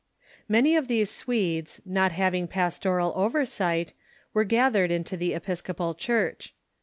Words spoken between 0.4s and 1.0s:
]Many of